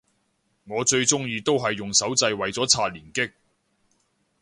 [0.63, 3.33] 我最鍾意都係用手掣為咗刷連擊